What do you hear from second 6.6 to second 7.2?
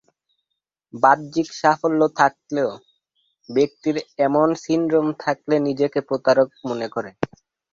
মনে করে।